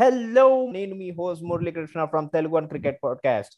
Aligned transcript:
Hello 0.00 0.70
నేను 0.70 0.94
మీ 0.94 1.10
host 1.10 1.44
Muralikrishna 1.44 2.04
from 2.04 2.28
Telugu 2.28 2.54
one 2.54 2.68
cricket 2.68 2.98
podcast 3.04 3.54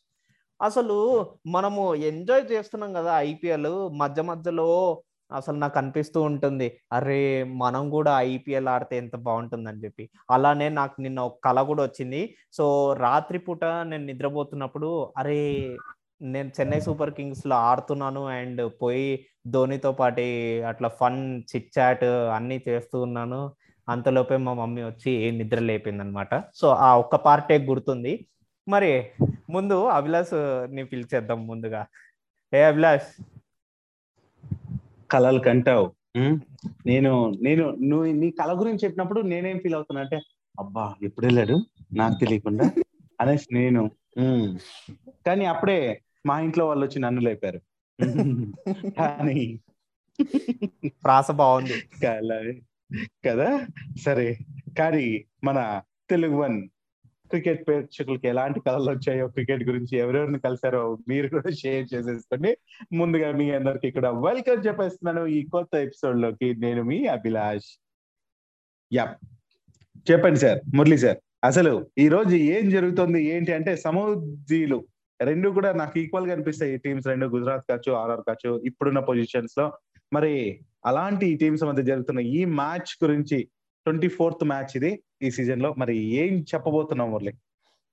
అసలు 0.63 1.27
మనము 1.47 1.95
ఎంజాయ్ 1.95 2.53
చేస్తున్నాం 2.53 2.93
కదా 2.93 3.19
ఐపీఎల్ 3.21 3.90
మధ్య 3.98 4.22
మధ్యలో 4.22 5.03
అసలు 5.34 5.56
నాకు 5.56 5.79
అనిపిస్తూ 5.79 6.22
ఉంటుంది. 6.22 6.80
అరే 6.92 7.45
మనం 7.45 7.90
కూడా 7.90 8.21
ఐపీఎల్ 8.21 8.68
ఆడితే 8.68 8.96
ఎంత 8.96 9.16
బాగుంటుందని 9.16 9.84
చెప్పి. 9.84 10.11
అలానే 10.30 10.68
నాకు 10.68 11.00
నిన్న 11.00 11.21
ఒక 11.21 11.39
కళ 11.45 11.62
కూడా 11.62 11.82
వచ్చింది. 11.82 12.34
సో 12.52 12.93
రాత్రిపూట 12.93 13.64
నేను 13.64 14.04
నిద్రపోతున్నప్పుడు 14.04 15.12
అరే 15.18 15.77
నేను 16.22 16.50
చెన్నై 16.61 16.80
సూపర్ 16.80 17.14
కింగ్స్లో 17.14 17.57
ఆడుతున్నాను 17.57 18.27
అండ్ 18.27 18.70
పోయి 18.82 19.27
ధోనితో 19.46 19.93
పాటి 19.93 20.62
అట్లా 20.62 20.88
ఫన్ 20.88 21.43
చిట్ 21.43 21.79
చాట్ 21.79 22.04
అన్ని 22.04 22.62
చేస్తూ 22.68 23.02
ఉన్నాను. 23.02 23.52
అంతలోపే 23.91 24.36
మా 24.36 24.54
మమ్మీ 24.54 24.82
వచ్చి 24.82 25.32
నిద్ర 25.32 25.59
లేపింది 25.59 26.02
అనమాట 26.02 26.43
సో 26.54 26.68
ఆ 26.68 26.96
ఒక్క 26.98 27.16
పార్టే 27.16 27.59
గుర్తుంది. 27.59 28.27
మరి 28.69 29.05
ముందు 29.51 29.84
అభిలాష్ని 29.84 30.84
పిలిచేద్దాం 30.84 31.46
ముందుగా. 31.46 31.87
ఏ 32.55 32.62
అభిలాష్? 32.62 33.23
కళలు 35.10 35.38
కంటావు. 35.38 35.92
నేను 36.87 37.32
నేను 37.42 37.77
నువ్వు 37.82 38.06
నీ 38.06 38.30
కళ 38.30 38.60
గురించి 38.60 38.79
చెప్పినప్పుడు 38.84 39.20
నేనేం 39.20 39.59
ఫీల్ 39.59 39.74
అవుతున్నా 39.74 40.02
అంటే 40.02 40.20
అబ్బా 40.59 40.95
ఎప్పుడు 41.02 41.27
వెళ్ళాడు? 41.27 41.66
నాకు 41.93 42.15
తెలియకుండా. 42.20 42.70
అనేసి 43.20 43.54
నేను. 43.54 43.91
కానీ 45.27 45.45
అప్పుడే 45.45 46.02
మా 46.27 46.41
ఇంట్లో 46.41 46.66
వాళ్ళు 46.66 46.87
వచ్చి 46.87 46.98
నన్ను 46.98 47.20
లేపారు. 47.20 47.60
కానీ 48.98 49.60
ప్రాస 51.04 51.30
బాగుంది. 51.30 52.62
కదా? 53.27 53.67
సరే. 54.05 54.39
కానీ 54.79 55.25
మన 55.45 55.83
తెలుగు 56.11 56.37
వన్ 56.37 56.69
క్రికెట్ 57.29 57.66
ప్రేక్షకులకి 57.66 58.29
ఎలాంటి 58.29 58.61
కళలు 58.61 58.91
వచ్చాయో 58.91 59.29
క్రికెట్ 59.29 59.63
గురించి 59.63 59.99
ఎవరెవరిని 59.99 60.38
కలిసారో 60.38 60.99
మీరు 61.09 61.29
కూడా 61.29 61.51
షేర్ 61.51 61.88
చేసేసుకోండి. 61.95 62.57
ముందుగా 62.93 63.32
మీ 63.32 63.51
అందరికి 63.51 63.88
ఇక్కడ 63.88 64.06
వెల్కమ్ 64.06 64.66
చెప్పేస్తున్నాను 64.66 65.27
ఈ 65.27 65.47
కొత్త 65.47 65.77
ఎపిసోడ్లోకి 65.77 66.55
నేను 66.55 66.82
మీ 66.82 67.06
అభిలాష్. 67.06 67.81
యా. 68.93 69.16
చెప్పండి 70.10 70.38
సార్. 70.38 70.59
మురళి 70.75 70.99
సార్. 70.99 71.19
అసలు 71.44 71.87
ఈ 71.99 72.09
రోజు 72.09 72.37
ఏం 72.37 72.71
జరుగుతుంది? 72.71 73.25
ఏంటి 73.25 73.53
అంటే 73.53 73.77
సమూజీలు 73.77 74.87
రెండు 75.21 75.50
కూడా 75.50 75.72
నాకు 75.72 75.99
ఈక్వల్గా 75.99 76.32
అనిపిస్తాయి. 76.32 76.75
ఈ 76.75 76.77
టీమ్స్ 76.77 77.06
రెండు 77.06 77.27
గుజరాత్ 77.27 77.65
కావచ్చు 77.71 77.93
ఆర్ఆర్ 77.93 78.21
కావచ్చు 78.21 78.62
ఇప్పుడున్న 78.65 79.00
పొజిషన్స్లో. 79.00 79.72
మరి 80.12 80.60
అలాంటి 80.84 81.36
టీమ్స్ 81.36 81.64
మధ్య 81.64 81.82
జరుగుతున్న 81.82 82.20
ఈ 82.20 82.44
మ్యాచ్ 82.44 83.04
గురించి 83.04 83.48
ట్వంటీ 83.86 84.09
ఫోర్త్ 84.09 84.44
మ్యాచ్ 84.44 84.76
ఇది 84.76 85.03
ఈ 85.22 85.31
సీజన్లో. 85.31 85.75
మరి 85.78 85.98
ఏం 85.98 86.41
చెప్పబోతున్నాం 86.41 87.10
మురళి? 87.10 87.32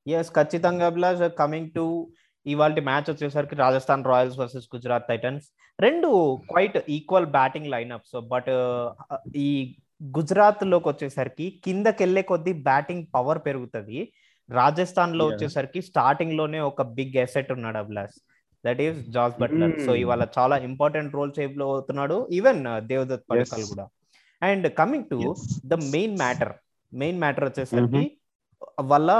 ఎస్ 0.07 0.31
ఖచ్చితంగా 0.31 0.85
అభిలాష్ 0.85 1.35
కమింగ్ 1.35 1.71
టు 1.71 2.11
ఇవాళ 2.45 2.79
మ్యాచ్ 2.79 3.09
వచ్చేసరికి 3.09 3.55
Rajasthan 3.55 4.05
Royals 4.05 4.39
versus 4.39 4.75
Gujarat 4.75 5.07
Titans. 5.07 5.45
రెండు 5.79 6.35
quite 6.49 6.77
equal 6.89 7.25
batting 7.25 7.67
lineups 7.67 8.27
but 8.27 8.49
ఈ 9.35 9.77
గుజరాత్లోకి 10.03 10.89
వచ్చేసరికి 10.89 11.61
కిందకి 11.65 12.03
వెళ్ళే 12.03 12.21
కొద్దీ 12.21 12.53
బ్యాటింగ్ 12.53 13.07
పవర్ 13.15 13.39
పెరుగుతుంది. 13.45 14.13
రాజస్థాన్లో. 14.49 15.27
వచ్చేసరికి 15.27 15.81
స్టార్టింగ్లోనే 15.81 16.59
ఒక 16.59 16.81
బిగ్ 16.81 17.15
ఎసెట్ 17.15 17.51
ఉన్నాడు 17.51 17.77
Abhilash. 17.77 18.36
That 18.67 18.81
is 18.85 18.99
Jos 19.17 19.35
Buttler. 19.41 19.75
So 19.85 19.93
ఇవాళ 20.03 20.23
చాలా 20.37 20.57
ఇంపార్టెంట్ 20.69 21.15
రోల్ 21.19 21.33
సేవ్లో 21.39 21.67
అవుతున్నాడు. 21.73 22.17
ఈవెన్ 22.39 22.63
దేవదత్ 22.87 23.25
పడికల్. 23.31 23.65
కూడా. 23.71 23.87
And 24.49 24.67
coming 24.79 25.07
to 25.11 25.19
the 25.65 25.73
main 25.95 26.17
matter 26.17 26.53
main 26.93 27.19
matter 27.19 27.45
వచ్చేసరికి 27.49 28.03
వాళ్ళ 28.81 29.11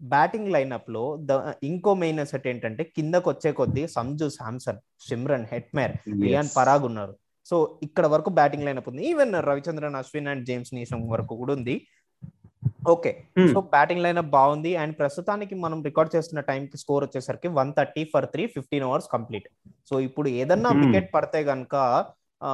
బ్యాటింగ్ 0.00 0.50
లైనప్లో 0.54 1.02
ద 1.20 1.34
ఇంకో 1.62 1.92
మెయిన్ 2.00 2.18
అసెట్ 2.22 2.46
ఏంటంటే 2.50 2.82
కిందకు 2.96 3.28
వచ్చే 3.30 3.50
కొద్దీ 3.58 3.82
సంజు 3.88 4.26
శాంసన్ 4.28 4.80
సిమ్రన్ 5.08 5.46
హెట్మేర్ 5.52 5.94
రియాన్ 6.22 6.50
పరాగ్ 6.56 6.84
ఉన్నారు. 6.88 7.14
సో 7.46 7.56
ఇక్కడ 7.82 8.06
వరకు 8.12 8.30
బ్యాటింగ్ 8.30 8.64
లైనప్ 8.64 8.88
ఉంది. 8.88 9.02
Even 9.10 9.34
Ravichandran 9.48 9.96
Ashwin 10.00 10.28
and 10.32 10.44
James 10.46 10.72
Neesham 10.74 11.00
వరకు 11.08 11.34
కూడా 11.36 11.52
ఉంది. 11.52 11.74
ఓకే. 12.86 13.24
సో 13.52 13.60
బ్యాటింగ్ 13.60 14.02
లైనప్ 14.02 14.26
బాగుంది. 14.26 14.76
అండ్ 14.76 14.98
ప్రస్తుతానికి 14.98 15.54
మనం 15.54 15.82
రికార్డ్ 15.82 16.16
చేస్తున్న 16.16 16.40
టైం 16.40 16.66
కి 16.66 16.76
స్కోర్ 16.76 17.04
వచ్చేసరికి 17.04 17.48
one 17.48 17.72
thirty 17.78 18.10
for 18.14 18.26
three 18.26 18.46
fifteen 18.46 18.84
overs 18.84 19.06
complete. 19.12 19.48
So 19.90 20.00
ఇప్పుడు 20.00 20.28
ఏదన్నా. 20.28 20.70
వికెట్ 20.86 21.14
పడితే 21.14 21.40
గనక 21.40 22.04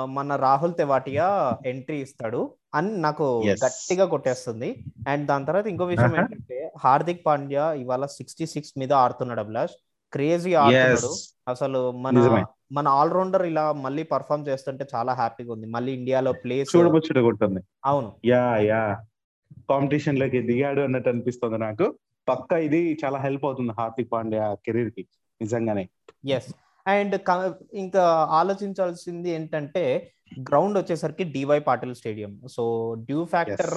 మన 0.04 0.36
రాహుల్ 0.36 0.74
తెవాటియా 0.78 1.58
ఎంట్రీ 1.66 2.00
ఇస్తాడు 2.00 2.54
అని 2.74 2.96
నాకు. 2.96 3.42
గట్టిగా 3.64 4.04
కొట్టేస్తుంది. 4.04 4.84
అండ్ 5.08 5.26
దాని 5.26 5.46
తర్వాత 5.46 5.66
ఇంకో 5.66 5.84
విషయం. 5.84 6.06
ఏంటంటే 6.18 6.72
హార్దిక్ 6.78 7.26
పాండ్యా 7.26 7.72
ఇవాళ 7.72 8.06
సిక్స్టీ 8.06 8.46
సిక్స్ 8.46 8.74
మీద 8.78 8.92
ఆడుతున్నాడు 8.92 9.40
అభిలాష్. 9.40 9.72
క్రేజీ 10.12 10.54
ఆడుతున్నాడు. 10.54 11.12
అసలు 11.48 11.90
మన. 11.90 12.16
మన 12.72 12.88
ఆల్రౌండర్ 12.88 13.42
ఇలా 13.42 13.72
మళ్ళీ 13.72 14.02
పర్ఫామ్ 14.02 14.48
చేస్తుంటే 14.48 14.86
చాలా 14.94 15.12
హ్యాపీగా 15.12 15.52
ఉంది. 15.52 15.66
మళ్ళీ 15.66 15.92
ఇండియాలో 15.92 16.32
ప్లేస్ 16.32 16.70
అవును. 17.84 18.12
Yeah 18.24 18.56
yeah. 18.56 18.82
కాంపిటీషన్లోకి 19.70 20.40
దిగాడు 20.40 20.80
అన్నట్టు 20.80 21.08
అనిపిస్తుంది 21.08 21.58
నాకు. 21.58 21.94
పక్క 22.28 22.52
ఇది 22.52 22.98
చాలా 23.04 23.18
హెల్ప్ 23.18 23.44
అవుతుంది 23.44 23.72
హార్దిక్ 23.72 24.12
పాండ్యా 24.12 24.54
కెరీర్కి 24.54 25.06
నిజంగానే. 25.40 25.88
ఎస్ 26.28 26.54
అండ్ 26.86 27.20
ఇంకా 27.74 28.02
ఆలోచించాల్సింది 28.30 29.30
ఏంటంటే 29.30 30.12
గ్రౌండ్ 30.40 30.78
వచ్చేసరికి 30.78 31.24
D Y 31.24 31.58
Patil 31.58 31.94
stadium. 31.94 32.40
So 32.50 32.94
dew 32.98 33.24
factor 33.24 33.74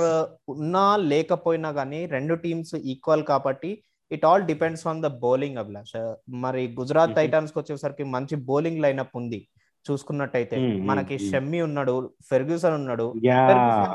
ఉన్నా 0.51 0.97
లేకపోయినా 0.97 1.71
కానీ 1.71 2.05
రెండు 2.05 2.35
టీమ్స్ 2.35 2.75
ఈక్వల్ 2.75 3.23
కాబట్టి 3.23 3.83
it 4.11 4.25
all 4.25 4.43
depends 4.43 4.87
on 4.87 5.03
the 5.03 5.05
bowling 5.05 5.57
Abhilash. 5.57 6.15
మరి 6.29 6.75
గుజరాత్ 6.79 7.09
Mhm. 7.09 7.15
టైటాన్స్కి 7.15 7.59
వచ్చేసరికి 7.59 8.03
మంచి 8.03 8.35
బౌలింగ్ 8.35 8.79
లైనప్ 8.79 9.09
ఉంది. 9.15 9.47
చూసుకున్నట్టయితే 9.87 10.57
మనకి. 10.89 11.15
షమ్మి 11.29 11.59
ఉన్నాడు 11.67 11.93
ఫెర్గ్యూసన్ 12.29 12.75
ఉన్నాడు 12.81 13.07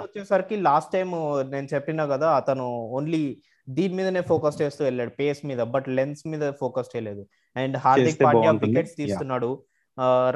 వచ్చేసరికి 0.04 0.56
లాస్ట్ 0.68 0.92
టైం 0.96 1.10
నేను 1.54 1.68
చెప్పినా 1.74 2.06
కదా 2.14 2.28
అతను 2.40 2.66
ఓన్లీ 2.98 3.22
దీని 3.68 3.94
మీదనే 3.98 4.22
ఫోకస్ 4.30 4.60
చేస్తూ 4.62 4.82
వెళ్ళాడు 4.86 5.12
పేస్ 5.18 5.40
మీద 5.48 5.62
బట్ 5.74 5.88
లెన్స్ 5.98 6.22
మీద 6.30 6.44
ఫోకస్ 6.60 6.88
చేయలేదు 6.92 7.22
అండ్ 7.56 7.76
హార్దిక్ 7.84 8.18
పాండ్యా. 8.24 8.52
వికెట్స్. 8.64 8.94
తీస్తున్నాడు 9.00 9.50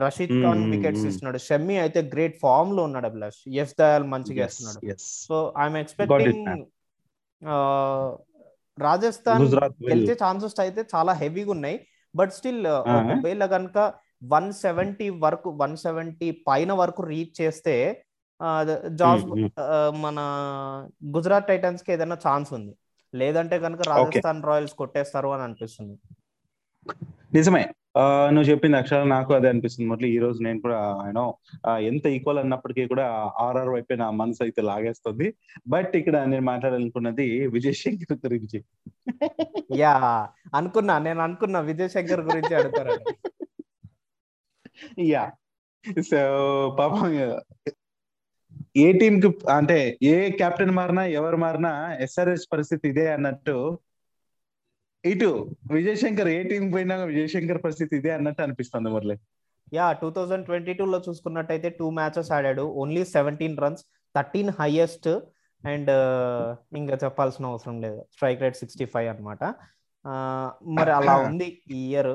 రషీద్ 0.03 0.35
ఖాన్ 0.43 0.63
వికెట్స్. 0.75 1.03
తీస్తున్నాడు 1.07 1.39
షమ్మి 1.47 1.77
అయితే 1.85 2.01
గ్రేట్ 2.15 2.37
ఫామ్లో 2.43 2.83
ఉన్నాడు 2.89 3.07
అభిలాష్ 3.11 3.41
ఎస్ 3.63 3.75
దయాల్ 3.81 4.07
మంచిగా 4.15 4.41
వేస్తున్నాడు 4.45 4.97
సో 5.27 5.37
ఐఎమ్ 5.65 5.79
ఎక్స్పెక్టింగ్. 5.83 6.65
రాజస్థాన్. 8.79 9.43
గెలిచే 9.91 10.15
ఛాన్సెస్ 10.23 10.59
అయితే 10.67 10.81
చాలా 10.95 11.13
హెవీగా 11.23 11.53
ఉన్నాయి 11.57 11.77
బట్ 12.15 12.33
స్టిల్. 12.39 12.67
ఒకవేళ 13.11 13.45
కనుక 13.55 13.79
వన్ 14.33 14.53
సెవెంటీ 14.53 15.11
వరకు 15.11 15.51
వన్ 15.51 15.77
సెవెంటీ 15.77 16.31
పైన 16.49 16.73
వరకు 16.73 17.03
రీచ్ 17.03 17.41
చేస్తే 17.41 18.05
hmm. 18.41 19.97
మన 19.97 20.19
గుజరాత్ 21.17 21.47
టైటన్స్కి 21.47 21.93
ఏదైనా 21.93 22.19
ఛాన్స్ 22.29 22.53
ఉంది. 22.53 22.75
లేదంటే 23.15 23.59
కనుక 23.59 23.81
రాజస్థాన్ 23.89 24.43
రాయల్స్ 24.43 24.75
కొట్టేస్తారు 24.75 25.29
అని 25.29 25.43
అనిపిస్తుంది. 25.43 25.97
నిజమే. 27.35 27.69
నువ్వు 28.29 28.51
చెప్పింది 28.51 28.77
అక్షరాలు 28.77 29.09
నాకు 29.09 29.35
అదే 29.35 29.49
అనిపిస్తుంది 29.49 29.89
మురళి. 29.89 30.09
ఈ 30.17 30.19
రోజు 30.19 30.43
నేను 30.43 30.61
కూడా 30.61 30.79
యూనో 31.07 31.35
ఎంత 31.81 32.07
ఈక్వల్ 32.07 32.39
అన్నప్పటికీ 32.39 32.87
కూడా 32.87 33.07
ఆర్ఆర్ 33.39 33.69
వైపే 33.69 33.97
నా 33.97 34.11
మనసు 34.11 34.43
అయితే 34.43 34.63
లాగేస్తుంది. 34.63 35.35
బట్ 35.69 35.97
ఇక్కడ 35.97 36.17
నేను 36.17 36.45
మాట్లాడాలనుకున్నది 36.45 37.49
విజయ్ 37.49 37.75
శంకర్ 37.75 38.35
గురించి. 38.35 38.65
యా 39.83 40.29
అనుకున్నా. 40.55 40.99
నేను 40.99 41.21
అనుకున్నా 41.21 41.61
విజయ్ 41.61 41.89
శంకర్ 41.89 42.21
గురించి 42.21 42.55
అడుగుతారు 42.55 42.97
యా 45.13 45.25
సో 46.11 46.21
పాపం 46.79 47.07
ఏ 48.83 48.87
టీం 49.01 49.15
కి 49.23 49.29
అంటే 49.57 49.79
ఏ 50.11 50.15
కెప్టెన్ 50.41 50.75
మారినా 50.79 51.03
ఎవరు 51.19 51.39
మారినా 51.45 51.73
ఎస్ఆర్ఎస్ 52.07 52.47
పరిస్థితి 52.53 52.87
ఇదే 52.93 53.07
అన్నట్టు 53.17 53.57
ఇటు 55.05 55.31
విజయ్ 55.75 55.99
శంకర్ 56.03 56.29
ఏ 56.35 56.41
టీం 56.51 56.65
పోయినా 56.75 56.95
విజయ్ 57.11 57.33
శంకర్ 57.35 57.61
పరిస్థితి 57.65 57.93
ఇదే 58.01 58.11
అన్నట్టు 58.17 58.43
అనిపిస్తుంది 58.45 58.91
Murali. 58.95 59.17
Yeah 59.73 59.87
two 60.03 60.09
thousand 60.17 60.47
twenty 60.49 60.73
two 60.79 60.85
లో 60.95 60.99
చూసుకున్నట్టయితే 61.07 61.69
టూ 61.79 61.87
మ్యాచెస్ 61.99 62.31
ఆడాడు. 62.37 62.65
Only 62.83 63.03
seventeen 63.15 63.57
runs 63.65 63.83
thirteen 64.15 64.53
highest 64.61 65.09
and 65.65 65.91
ఇంకా 66.81 66.97
చెప్పాల్సిన 67.05 67.51
అవసరం 67.53 67.77
లేదు. 67.85 68.01
స్ట్రైక్ 68.15 68.43
రేట్ 68.45 68.61
సిక్స్టీ 68.63 68.87
ఫైవ్ 68.95 69.09
అనమాట 69.15 69.43
మరి 70.79 70.93
అలా 70.99 71.15
ఉంది 71.29 71.49
ఈ 71.77 71.81
ఇయర్. 71.91 72.13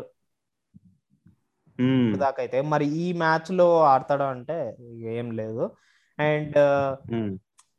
దాకైతే 2.18 2.62
మరి 2.62 2.86
ఈ 2.86 3.14
మ్యాచ్లో 3.14 3.84
ఆడతాడా 3.84 4.28
అంటే 4.28 4.76
ఏం 4.90 5.32
లేదు. 5.32 5.72
అండ్. 6.20 6.58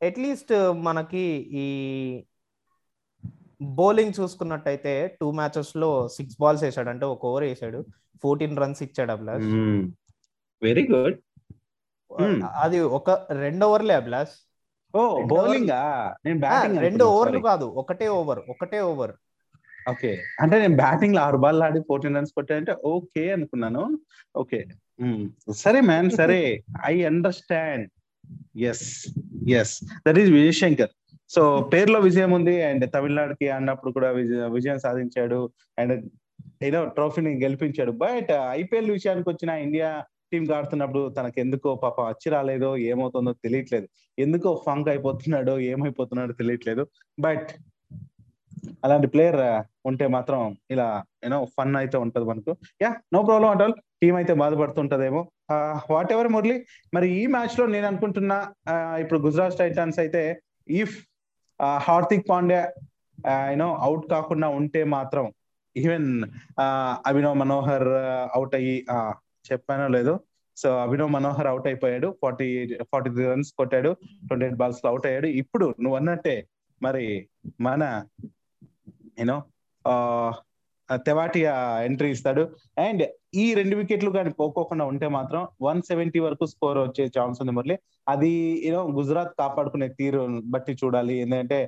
అట్లీస్ట్ 0.03 0.73
మనకి 0.73 1.19
ఈ 1.51 1.65
బౌలింగ్ 3.61 4.13
చూసుకున్నట్టయితే 4.19 5.17
టూ 5.21 5.31
మ్యాచెస్లో 5.31 6.07
సిక్స్ 6.07 6.37
బాల్స్ 6.39 6.63
వేసాడు. 6.63 6.89
అంటే 6.89 7.05
ఒక 7.05 7.25
ఓవర్ 7.25 7.43
వేసాడు. 7.43 7.85
ఫోర్టీన్ 8.23 8.57
రన్స్ 8.57 8.83
ఇచ్చాడు 8.83 9.11
అభిలాష్. 9.11 9.45
Very 10.63 10.87
good. 10.91 11.19
అది 12.59 12.79
ఒక 12.79 13.09
రెండు 13.31 13.65
ఓవర్లే 13.65 13.93
అభిలాష్. 13.93 14.51
ఓ 14.95 15.21
బౌలింగ్? 15.21 15.69
రెండు 16.77 17.03
ఓవర్లు 17.03 17.39
కాదు. 17.39 17.65
ఒకటే 17.65 18.07
ఓవర్ 18.07 18.39
ఒకటే 18.49 18.81
ఓవర్. 18.81 19.11
ఓకే. 19.89 20.23
అంటే 20.41 20.59
నేను 20.59 20.75
బ్యాటింగ్లో 20.75 21.21
ఆరు 21.21 21.37
బాల్ 21.37 21.61
ఆడి 21.61 21.79
ఫోర్టీన్ 21.79 22.15
రన్స్ 22.15 22.31
కొట్టానంటే 22.31 22.75
ఓకే 22.85 23.31
అనుకున్నాను. 23.31 23.99
ఓకే. 24.35 24.65
సరే 25.55 25.81
మ్యాన్ 25.81 26.09
సరే. 26.09 26.63
I 26.85 27.03
understand. 27.03 27.89
Yes 28.57 29.05
yes. 29.49 29.83
That 30.07 30.19
is 30.19 30.31
Vijay 30.31 30.53
Shankar 30.53 30.89
so 31.29 31.69
పేరులో 31.73 31.99
విజయం 31.99 32.31
ఉంది 32.31 32.63
అండ్ 32.63 32.93
తమిళనాడుకి 32.93 33.49
అన్నప్పుడు 33.49 33.93
కూడా 33.93 34.11
విజయం 34.47 34.79
సాధించాడు 34.79 35.51
అండ్ 35.79 36.09
ఏదో 36.63 36.85
ట్రోఫీని 36.85 37.43
గెలిపించాడు. 37.43 37.91
బట్ 37.91 38.31
ఐపీఎల్ 38.49 38.91
విషయానికి 38.91 39.29
వచ్చిన 39.29 39.49
ఇండియా 39.49 40.03
టీం 40.31 40.53
ఆడుతున్నప్పుడు 40.53 41.09
తనకు 41.09 41.39
ఎందుకో 41.39 41.75
పాప 41.75 42.01
వచ్చి 42.01 42.29
రాలేదో 42.29 42.77
ఏమవుతుందో 42.77 43.33
తెలియట్లేదు. 43.33 43.87
ఎందుకో 44.19 44.63
ఫంక్ 44.65 44.89
అయిపోతున్నాడో 44.89 45.59
ఏమైపోతున్నాడో 45.59 46.33
తెలియట్లేదు. 46.33 46.87
బట్ 47.19 47.49
అలాంటి 48.83 49.07
ప్లేయర్ 49.07 49.39
ఉంటే 49.85 50.07
మాత్రం 50.07 50.41
ఇలా 50.71 50.87
యూనో 51.23 51.39
ఫన్ 51.55 51.75
అయితే 51.75 51.97
ఉంటది 51.97 52.25
మనకు. 52.25 52.51
Yeah 52.81 52.91
no 53.13 53.23
problem 53.23 53.49
at 53.49 53.61
all 53.61 53.75
team 54.01 54.15
అయితే 54.15 54.33
బాధపడుతుంటదేమో. 54.33 55.21
What 55.91 56.11
ever 56.11 56.27
Murali. 56.27 56.57
మరి 56.93 57.07
ఈ 57.13 57.25
మ్యాచ్లో 57.27 57.65
నేను 57.67 57.87
అనుకుంటున్నా 57.87 58.37
ఇప్పుడు 58.99 59.19
గుజరాత్ 59.19 59.57
టైటాన్స్ 59.57 59.99
అయితే 59.99 60.21
if 60.81 60.95
Hardik 61.79 62.29
Pandya 62.29 62.61
you know 63.51 63.69
out 63.79 64.05
కాకుండా 64.09 64.47
ఉంటే 64.59 64.83
మాత్రం 64.95 65.25
ఈవెన్ 65.75 66.07
అభినవ్ 67.09 67.35
మనోహర్ 67.35 67.89
అవుట్ 68.33 68.55
అయ్యి 68.55 68.75
ఆ, 68.91 68.97
చెప్పానో 69.45 69.87
లేదో. 69.87 70.13
సో 70.57 70.69
అభినవ్ 70.77 71.11
మనోహర్ 71.11 71.47
అవుట్ 71.47 71.67
అయిపోయాడు. 71.67 72.07
ఫార్టీ 72.21 72.47
ఫార్టీ 72.91 73.09
త్రీ 73.09 73.25
రన్స్ 73.25 73.51
కొట్టాడు. 73.59 73.91
ట్వంటీ 74.27 74.45
ఎయిట్ 74.45 74.57
బాల్స్లో 74.57 74.89
అవుట్ 74.89 75.05
అయ్యాడు. 75.05 75.27
ఇప్పుడు 75.41 75.67
నువ్వు 75.79 75.97
అన్నట్టే 75.97 76.35
మరి 76.81 77.05
మన 77.61 77.81
యూనో 79.17 79.37
తెవాటియా 81.05 81.51
ఎంట్రీ 81.87 82.09
ఇస్తాడు. 82.11 82.41
అండ్ 82.85 83.03
ఈ 83.35 83.53
రెండు 83.53 83.75
వికెట్లు 83.75 84.11
కానీ 84.11 84.29
పోకోకుండా 84.39 84.85
ఉంటే 84.85 85.07
మాత్రం 85.07 85.41
వన్ 85.61 85.81
సెవెంటీ 85.81 86.19
వరకు 86.19 86.45
స్కోర్ 86.45 86.77
వచ్చే 86.77 87.03
ఛాన్స్ 87.17 87.37
ఉంది 87.41 87.53
మురళి. 87.57 87.75
అది 88.09 88.31
యూనో 88.65 88.81
గుజరాత్ 88.97 89.33
కాపాడుకునే 89.39 89.87
తీరు 89.99 90.21
బట్టి 90.53 90.73
చూడాలి. 90.81 91.15
ఎందుకంటే 91.19 91.59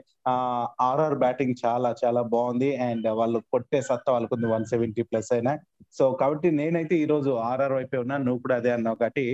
ఆర్ఆర్ 0.88 1.16
బ్యాటింగ్ 1.16 1.56
చాలా 1.66 1.96
చాలా 2.04 2.22
బాగుంది. 2.34 2.76
అండ్ 2.88 3.08
వాళ్ళు 3.20 3.40
కొట్టే 3.54 3.82
సత్తా 3.82 4.12
వాళ్ళకు 4.14 4.36
ఉంది 4.36 4.50
వన్ 4.56 4.66
సెవెంటీ 4.66 5.04
ప్లస్ 5.12 5.32
అయినా. 5.38 5.54
సో 5.98 6.12
కాబట్టి 6.22 6.52
నేనైతే 6.52 6.96
ఈ 6.96 7.06
రోజు 7.06 7.30
ఆర్ఆర్ 7.52 7.74
వైపే 7.74 7.98
ఉన్నా. 7.98 8.18
నువ్వు 8.18 8.42
కూడా 8.42 8.56
అదే 8.56 8.72
అన్నావు 8.78 8.96
కాబట్టి 8.96 9.26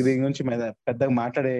దీని 0.00 0.20
గురించి 0.24 0.44
పెద్దగా 0.88 1.14
మాట్లాడే 1.22 1.56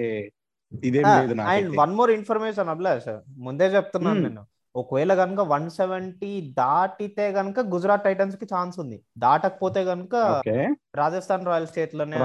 ఇదేం 0.73 1.09
లేదు 1.21 1.35
and 1.55 1.73
one 1.81 1.97
more 2.01 2.11
information 2.11 2.71
Abhilash. 2.75 3.11
ముందే 3.47 3.67
చెప్తున్నాను 3.77 4.21
Hmm. 4.21 4.29
నేను. 4.29 4.45
ఒకవేళ 4.77 5.13
కనుక 5.15 5.41
వన్ 5.53 5.69
సెవెంటీ 5.71 6.31
దాటితే 6.59 7.27
గనుక 7.33 7.61
గుజరాత్ 7.75 8.05
టైటన్స్కి 8.05 8.47
ఛాన్స్ 8.55 8.77
ఉంది. 8.79 8.99
దాటకపోతే 9.19 9.81
గనుక 9.85 10.15
okay. 10.33 10.57
Rajasthan 10.95 11.47
royal 11.47 11.67
స్టేట్లోనే 11.67 12.21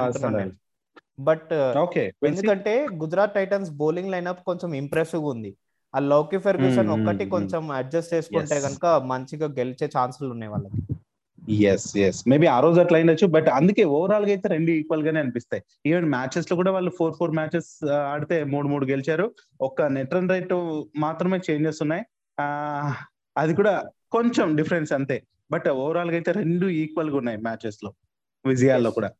but 1.20 1.52
okay. 1.78 2.04
ఎందుకంటే 2.30 2.74
గుజరాత్ 3.02 3.34
టైటన్స్ 3.34 3.72
బౌలింగ్ 3.82 4.12
లైనప్ 4.12 4.42
కొంచెం 4.44 4.72
ఇంప్రెసివ్ 4.74 5.26
ఉంది. 5.34 5.52
ఆ 5.94 6.00
లౌకి 6.12 6.38
ఫెర్గ్యూసన్ 6.38 6.90
Hmm, 6.90 6.96
ఒక్కటి 6.98 7.24
hmm, 7.24 7.32
కొంచెం 7.32 7.64
అడ్జస్ట్ 7.80 8.14
చేసుకుంటే. 8.14 8.58
కనుక 8.62 8.86
మంచిగా 9.12 9.48
గెలిచే 9.60 9.88
ఛాన్సులు 9.96 10.30
ఉన్నాయి 10.32 10.52
వాళ్ళకి. 10.52 10.80
ఎస్ 11.66 11.98
ఎస్ 11.98 12.20
మేబీ 12.28 12.48
ఆ 12.48 12.60
రోజు 12.60 12.78
అట్లా 12.80 12.98
అయినచ్చు 12.98 13.26
బట్ 13.28 13.50
అందుకే 13.50 13.84
ఓవరాల్గా 13.94 14.32
అయితే 14.32 14.48
రెండు 14.48 14.72
ఈక్వల్ 14.72 15.04
గానే 15.04 15.20
అనిపిస్తాయి. 15.20 15.62
ఈవెన్ 15.86 16.08
మ్యాచెస్లో 16.10 16.56
కూడా 16.56 16.72
వాళ్ళు 16.72 16.92
ఫోర్ 16.98 17.14
ఫోర్ 17.20 17.32
మ్యాచెస్ 17.32 17.72
ఆడితే 18.12 18.38
మూడు 18.44 18.68
మూడు 18.68 18.86
గెలిచారు. 18.86 19.26
ఒక్క 19.62 19.82
నెట్ 19.98 20.14
రన్ 20.14 20.30
రేట్ 20.30 20.54
మాత్రమే 20.98 21.40
చేంజెస్ 21.50 21.82
ఉన్నాయి. 21.82 22.04
అది 23.38 23.54
కూడా 23.56 23.74
కొంచెం 24.12 24.56
డిఫరెన్స్ 24.56 24.92
అంతే. 24.94 25.18
బట్ 25.52 25.68
ఓవరాల్గా 25.70 26.16
అయితే 26.16 26.32
రెండు 26.32 26.68
ఈక్వల్గా 26.82 27.18
ఉన్నాయి 27.18 27.38
మ్యాచెస్లో. 27.48 27.94
విజయాల్లో. 28.46 28.92
కూడా. 28.92 29.12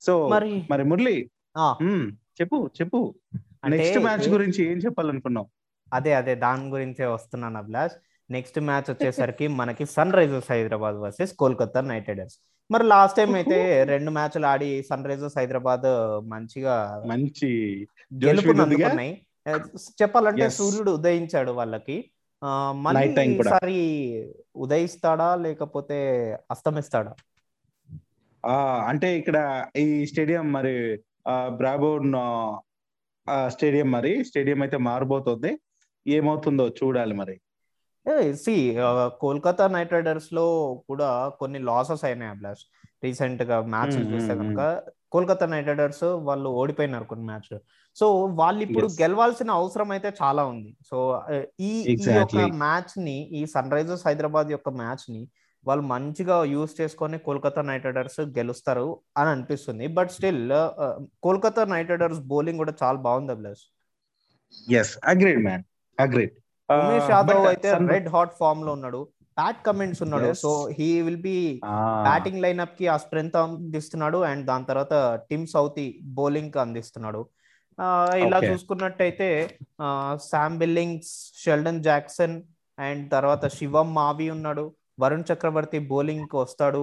సో 0.00 0.14
మరి 0.28 0.52
మరి 0.70 0.84
మురళి 0.84 1.16
చెప్పు 2.40 2.58
చెప్పు. 2.80 3.00
నెక్స్ట్ 3.68 3.98
మ్యాచ్ 3.98 4.28
గురించి 4.28 4.60
ఏం 4.70 4.78
చెప్పాలనుకున్నావు? 4.78 5.48
అదే 5.92 6.12
అదే 6.14 6.34
దాని 6.34 6.64
గురించే 6.68 7.06
వస్తున్నాను 7.06 7.58
అభిలాష్. 7.58 7.96
నెక్స్ట్ 8.30 8.58
మ్యాచ్ 8.60 8.88
వచ్చేసరికి 8.90 9.46
మనకి 9.60 9.86
Sunrisers 10.12 10.50
Hyderabad 10.52 10.96
versus 10.96 11.32
Kolkata 11.34 11.80
Knight 11.80 12.08
Riders. 12.08 12.36
మరి 12.70 12.84
లాస్ట్ 12.84 13.16
టైం 13.16 13.34
అయితే 13.34 13.84
రెండు 13.84 14.10
మ్యాచ్లు 14.10 14.46
ఆడి 14.46 14.70
సన్ 14.82 15.04
రైజర్స్ 15.04 15.38
హైదరాబాద్ 15.38 15.86
మంచిగా 16.28 16.76
మంచి 17.06 17.50
గెలుపుని 18.24 18.60
ఉందిగా? 18.60 18.88
అందుకున్నాయి 18.88 19.12
చెప్పాలంటే. 20.00 20.46
సూర్యుడు 20.56 20.90
ఉదయించాడు 20.98 21.52
వాళ్ళకి 21.52 21.96
మళ్ళీ. 22.84 23.10
ఈసారి 23.32 23.76
ఉదయిస్తాడా 24.64 25.28
లేకపోతే 25.44 25.98
అస్తమిస్తాడా 26.50 27.12
ఆ 28.44 28.54
అంటే 28.90 29.08
ఇక్కడ 29.18 29.38
ఈ 29.76 29.86
స్టేడియం 30.10 30.46
మరి 30.52 30.74
ఆ 31.28 31.36
బ్రాబోన్ 31.58 32.08
స్టేడియం 33.48 33.88
మరి 33.90 34.12
స్టేడియం 34.24 34.60
అయితే 34.62 34.78
మారబోతోంది 34.86 35.50
ఏమవుతుందో 36.06 36.64
చూడాలి 36.78 37.14
మరి 37.14 37.36
సి 38.44 38.54
కోల్కతా 39.22 39.66
నైట్ 39.74 39.92
రైడర్స్లో 39.96 40.46
కూడా 40.88 41.10
కొన్ని 41.40 41.58
లాసెస్ 41.68 42.04
అయినాయి 42.08 42.32
అభిలాష్ 42.34 42.64
రీసెంట్గా 43.04 43.56
మ్యాచ్ 43.74 43.94
చూస్తే 44.12 44.34
కనుక 44.40 44.60
కోల్కతా 45.14 45.46
నైట్ 45.52 45.68
రైడర్స్ 45.70 46.04
వాళ్ళు 46.28 46.48
ఓడిపోయినారు 46.60 47.06
కొన్ని 47.10 47.24
మ్యాచ్ 47.30 47.48
సో 47.96 48.06
వాళ్ళు 48.40 48.60
ఇప్పుడు. 48.66 48.86
గెలవాల్సిన 49.00 49.50
అవసరం 49.60 49.88
అయితే 49.94 50.08
చాలా 50.22 50.42
ఉంది. 50.52 50.70
సో 50.90 50.98
ఈ 51.68 51.72
యొక్క. 52.18 52.36
మ్యాచ్ని 52.64 53.16
ఈ 53.38 53.40
సన్ 53.54 53.72
రైజర్స్ 53.76 54.04
హైదరాబాద్ 54.08 54.50
యొక్క 54.54 54.70
మ్యాచ్ని 54.82 55.22
వాళ్ళు 55.66 55.84
మంచిగా 55.92 56.36
యూజ్ 56.52 56.72
చేసుకొని 56.80 57.16
కోల్కతా 57.26 57.62
నైట్ 57.70 57.84
రైడర్స్ 57.88 58.20
గెలుస్తారు 58.38 58.88
అని 59.18 59.30
అనిపిస్తుంది. 59.34 59.86
But 59.98 60.10
still 60.16 60.42
Kolkata 61.26 61.64
Knight 61.74 61.92
Riders 61.94 62.22
bowling 62.32 62.60
కూడా 62.62 62.74
చాలా 62.82 62.98
బాగుంది 63.08 63.32
Abhilash 63.36 63.64
yes 64.80 64.94
agreed 65.12 65.42
man 65.48 65.64
agreed 65.98 66.34
Umesh 66.68 67.10
Yadav 67.10 67.46
అయితే 67.46 67.72
రెడ్ 67.86 68.08
హాట్ 68.08 68.34
ఫామ్లో 68.40 68.72
ఉన్నాడు. 68.72 69.00
ప్యాట్ 69.36 69.66
కమెంట్స్ 69.66 70.02
ఉన్నాడు. 70.02 70.32
So 70.34 70.70
he 70.78 71.00
will 71.00 71.22
be 71.22 71.36
batting 72.02 72.40
లైనప్కి 72.40 72.86
ఆ 72.86 72.96
స్ట్రెంత్ 72.96 73.36
అందిస్తున్నాడు 73.36 74.18
అండ్ 74.22 74.46
దాని 74.46 74.64
తర్వాత 74.64 74.94
టిమ్ 75.30 75.46
సౌతి 75.46 75.86
బౌలింగ్కి 76.02 76.58
అందిస్తున్నాడు. 76.58 77.22
ఆ, 77.78 77.86
ఇలా. 78.18 78.38
చూసుకున్నట్టయితే 78.44 79.28
Sam 80.30 80.58
Billings 80.58 81.12
Sheldon 81.44 81.82
Jackson 81.82 82.36
and 82.78 83.10
తర్వాత 83.10 83.46
శివం 83.46 83.94
మావి 83.94 84.30
ఉన్నాడు. 84.30 84.64
వరుణ్ 85.00 85.24
చక్రవర్తి 85.32 85.78
బౌలింగ్కి 85.78 86.36
వస్తాడు. 86.36 86.82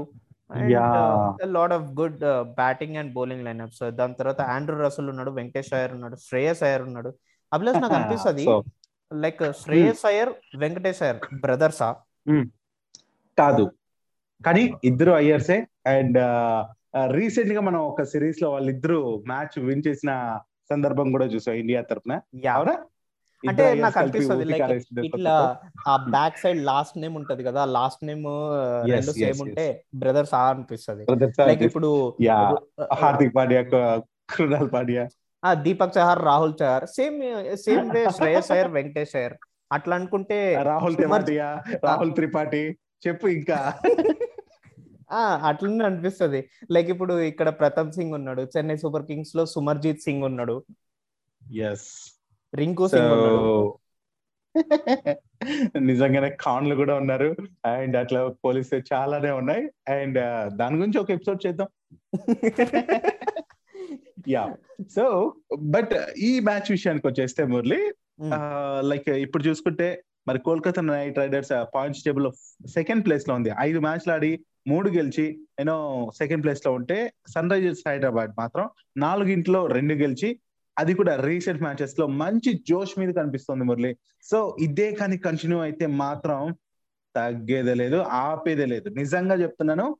Lot 1.48 1.74
of 1.74 1.84
good 2.00 2.20
batting 2.56 2.96
and 2.96 3.14
bowling 3.14 3.46
lineups 3.46 3.84
దాని 3.92 4.14
తర్వాత 4.14 4.42
ఆండ్రూ 4.42 4.78
రసల్ 4.78 5.10
ఉన్నాడు 5.10 5.32
వెంకటేష్ 5.32 5.74
అయ్యర్ 5.74 5.94
ఉన్నాడు 5.94 6.16
శ్రేయస్ 6.16 6.64
అయ్యర్ 6.64 6.82
ఉన్నాడు. 6.82 7.12
అభిలాష్ 7.52 7.82
నాకు 7.82 7.94
అనిపిస్తుంది 8.00 8.46
లైక్ 9.12 9.42
శ్రేయస్ 9.62 10.06
అయ్యర్ 10.06 10.32
వెంకటేష్ 10.62 11.02
అయ్యర్ 11.04 11.20
బ్రదర్సా 11.44 11.90
కాదు. 13.38 13.66
కానీ 14.42 14.64
ఇద్దరు 14.84 15.12
అయ్యర్సే 15.12 15.58
అండ్ 15.88 16.18
రీసెంట్గా 17.12 17.62
మనం 17.62 17.82
ఒక 17.90 18.04
సిరీస్లో 18.14 18.48
వాళ్ళిద్దరు 18.52 19.00
మ్యాచ్ 19.28 19.58
విన్ 19.68 19.84
చేసిన 19.88 20.12
సందర్భం 20.70 21.08
కూడా 21.12 21.26
చూసాం 21.26 21.56
ఇండియా 21.56 21.82
తరఫున 21.82 22.14
అవునా? 22.54 22.76
అంటే 23.44 23.66
నాకు 23.84 23.98
అనిపిస్తుంది 24.00 24.46
లైక్ 24.46 24.72
ఇట్లా 25.08 25.34
ఆ 25.88 25.94
బ్యాక్ 26.16 26.38
సైడ్ 26.38 26.60
లాస్ట్ 26.70 26.98
నేమ్ 26.98 27.16
ఉంటది 27.16 27.44
కదా 27.44 27.62
లాస్ట్ 27.78 28.02
నేమ్ 28.04 28.26
రెండు 28.94 29.14
సేమ్. 29.14 29.40
ఉంటే 29.46 29.66
బ్రదర్స్ 29.96 30.34
ఆ 30.34 30.44
అనిపిస్తుంది. 30.50 31.06
లైక్ 31.50 31.64
ఇప్పుడు 31.70 31.90
Hardik 33.02 33.36
Pandya 33.38 33.62
Krunal 34.34 34.70
Pandya. 34.76 35.06
Deepak 35.44 35.96
Chahar 35.98 36.22
Rahul 36.24 36.54
Chahar 36.62 36.86
same 36.88 37.18
same 37.56 37.90
way 37.90 38.02
Shreyas 38.18 38.52
Iyer 38.52 38.72
Venkatesh 38.72 39.16
Iyer 39.16 39.36
అట్లా 39.72 39.96
అనుకుంటే 39.96 40.38
రాహుల్ 40.64 40.98
రాహుల్ 41.86 42.14
త్రిపాఠి 42.14 42.64
చెప్పు 43.08 43.28
ఇంకా. 43.28 43.58
ఆ 45.12 45.22
అట్లనే 45.50 45.84
అనిపిస్తుంది. 45.86 46.40
లైక్ 46.72 46.90
ఇప్పుడు 46.90 47.14
ఇక్కడ 47.20 47.50
ప్రతాప్ 47.50 47.92
సింగ్ 47.92 48.14
ఉన్నాడు 48.14 48.42
చెన్నై 48.58 48.78
సూపర్ 48.78 49.06
కింగ్స్లో 49.06 49.46
సుమర్జీత్ 49.46 50.02
సింగ్ 50.02 50.24
ఉన్నాడు. 50.24 50.56
ఎస్ 51.62 51.88
రింకు 52.54 52.88
సింగ్ 52.88 53.14
నిజంగానే 55.90 56.30
ఖాన్లు 56.30 56.76
కూడా 56.76 56.96
ఉన్నారు. 56.96 57.30
అండ్ 57.66 57.98
అట్లా 57.98 58.28
పోలిస్తే 58.46 58.78
చాలానే 58.94 59.32
ఉన్నాయి. 59.32 59.64
అండ్ 59.88 60.20
దాని 60.56 60.78
గురించి 60.78 61.00
ఒక 61.00 61.12
ఎపిసోడ్ 61.12 61.48
చేద్దాం. 61.48 61.68
యా 64.28 64.56
సో 64.96 65.34
బట్ 65.62 65.94
ఈ 66.18 66.40
మ్యాచ్ 66.40 66.72
విషయానికి 66.72 67.08
వచ్చేస్తే 67.08 67.44
మురళి 67.44 67.82
Hmm. 68.22 68.32
లైక్ 68.82 69.10
ఇప్పుడు 69.10 69.44
చూసుకుంటే 69.44 70.04
మరి 70.28 70.40
Kolkata 70.40 70.82
Knight 70.82 71.18
Riders 71.18 71.52
points 71.76 72.04
table 72.04 72.32
second 72.68 73.06
ప్లేస్లో 73.06 73.36
ఉంది. 73.36 73.52
ఐదు 73.60 73.80
మ్యాచ్లు 73.80 74.12
ఆడి 74.14 74.40
మూడు 74.68 74.90
గెలిచి 74.90 75.26
యూనో 75.60 76.10
సెకండ్ 76.18 76.44
ప్లేస్లో 76.44 76.74
ఉంటే 76.74 77.14
సన్ 77.28 77.50
రైజర్స్ 77.50 77.84
హైదరాబాద్ 77.88 78.32
మాత్రం 78.38 78.70
నాలుగింట్లో 78.98 79.68
రెండు 79.68 79.94
గెలిచి 79.94 80.40
అది 80.78 80.94
కూడా 80.94 81.16
రీసెంట్ 81.16 81.62
మ్యాచెస్లో 81.62 82.08
మంచి 82.08 82.54
జోష్ 82.54 83.00
మీద 83.00 83.14
కనిపిస్తుంది 83.14 83.64
మురళి. 83.64 83.98
సో 84.24 84.58
ఇదే 84.60 84.92
కానీ 84.92 85.18
కంటిన్యూ 85.18 85.60
అయితే 85.60 85.88
మాత్రం 85.88 86.56
తగ్గేదే 87.16 87.74
లేదు 87.74 87.96
ఆపేదే 87.96 88.66
లేదు. 88.66 88.90
నిజంగా 88.90 89.36
చెప్తున్నాను 89.36 89.98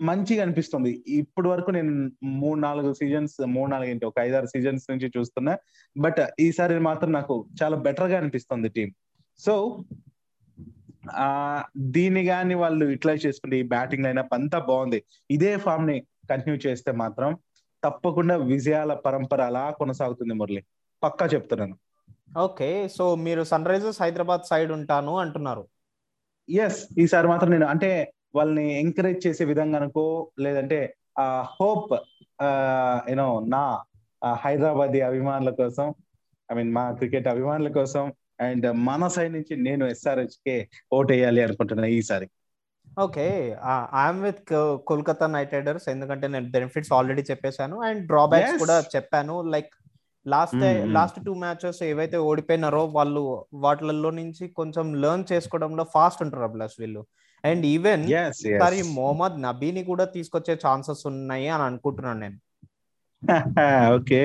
మంచిగా 0.00 0.42
అనిపిస్తుంది. 0.42 1.04
ఇప్పటి 1.08 1.48
వరకు 1.48 1.70
నేను 1.70 2.10
మూడు 2.22 2.60
నాలుగు 2.60 2.92
సీజన్స్ 2.92 3.46
మూడు 3.46 3.70
నాలుగు 3.70 3.90
ఏంటి 3.90 4.06
ఒక 4.06 4.14
ఐదారు 4.20 4.46
సీజన్స్ 4.46 4.90
నుంచి 4.90 5.12
చూస్తున్నా. 5.18 5.58
బట్ 5.96 6.16
ఈసారి 6.40 6.78
మాత్రం 6.78 7.12
నాకు 7.12 7.46
చాలా 7.62 7.76
బెటర్గా 7.76 8.18
అనిపిస్తుంది 8.18 8.68
టీం. 8.68 8.92
సో 9.38 9.84
ఆ 11.10 11.64
దీన్ని 11.76 12.22
గాని 12.22 12.54
వాళ్ళు 12.54 12.84
ఇట్లా 12.84 13.12
చేసుకుంటే 13.12 13.58
ఈ 13.58 13.62
బ్యాటింగ్ 13.62 14.04
లైనప్ 14.04 14.34
అంతా 14.34 14.58
బాగుంది. 14.58 15.04
ఇదే 15.30 15.56
ఫామ్ని 15.56 16.06
కంటిన్యూ 16.30 16.70
చేస్తే 16.70 16.92
మాత్రం 16.92 17.38
తప్పకుండా 17.84 18.36
విజయాల 18.36 18.94
పరంపర 18.94 19.42
అలా 19.42 19.70
కొనసాగుతుంది 19.70 20.34
మురళి. 20.34 20.64
పక్కా 21.02 21.26
చెప్తున్నాను. 21.26 21.78
ఓకే. 22.38 22.88
సో 22.88 23.14
మీరు 23.14 23.44
సన్ 23.44 23.66
రైజర్స్ 23.66 24.02
హైదరాబాద్ 24.02 24.42
సైడ్ 24.46 24.72
ఉంటాను 24.72 25.18
అంటున్నారు. 25.18 25.68
ఎస్ 26.50 26.86
ఈసారి 26.98 27.28
మాత్రం 27.28 27.50
నేను 27.50 27.66
అంటే 27.66 28.12
వాళ్ళని 28.34 28.66
ఎంకరేజ్ 28.80 29.20
చేసే 29.26 29.44
విధంగా 29.50 29.78
అనుకో 29.80 30.04
లేదంటే 30.44 30.78
ఆ 31.18 31.26
హోప్ 31.54 31.92
యూనో 33.10 33.26
నా 33.52 33.62
హైదరాబాద్ 34.42 34.96
అభిమానుల 35.08 35.50
కోసం 35.60 35.88
ఐ 36.48 36.54
మీన్ 36.54 36.72
మా 36.72 36.84
క్రికెట్ 36.98 37.28
అభిమానుల 37.28 37.70
కోసం 37.78 38.04
అండ్ 38.46 38.66
మన 38.88 39.06
సైడ్ 39.16 39.34
నుంచి 39.36 39.54
నేను 39.66 39.84
ఎస్ఆర్హెచ్ 39.94 40.38
కే 40.46 40.56
ఓట్ 40.92 41.12
వేయాలి 41.12 41.42
అనుకుంటున్నా 41.46 41.88
ఈసారి 41.96 42.26
okay 43.02 43.26
I'm 44.00 44.22
with 44.24 44.40
Kolkata 44.88 45.26
Knight 45.34 45.54
Riders 45.56 45.86
ఎందుకంటే 45.92 46.26
నేను 46.34 46.48
బెనిఫిట్స్ 46.54 46.92
ఆల్రెడీ 46.96 47.22
చెప్పేశాను 47.30 47.76
అండ్ 47.88 48.02
డ్రాబ్యాక్స్. 48.10 48.56
కూడా 48.62 48.76
చెప్పాను 48.94 49.36
like 49.54 49.72
last. 50.26 50.64
Last 50.96 51.18
two 51.26 51.32
matches 51.42 51.80
ఏవైతే 51.88 52.18
ఓడిపోయినారో 52.28 52.82
వాళ్ళు 52.96 53.22
వాటిలలో 53.64 54.10
నుంచి 54.20 54.44
కొంచెం 54.58 54.86
లెర్న్ 55.04 55.24
చేసుకోవడంలో 55.32 55.84
ఫాస్ట్ 55.94 56.22
ఉంటారు 56.24 56.46
అభిలాష్ 56.48 56.76
వీళ్ళు 56.78 57.02
అండ్ 57.44 57.66
ఈవెన్ 57.66 58.02
ఈసారి 58.08 58.82
మొహమ్మద్ 58.98 59.36
నబీని 59.42 59.84
కూడా 59.84 60.04
తీసుకొచ్చే 60.16 60.54
ఛాన్సెస్ 60.66 61.06
ఉన్నాయి 61.06 61.48
అని 61.48 61.62
అనుకుంటున్నాను 61.62 62.20
నేను. 62.20 62.38
ఓకే. 63.96 64.22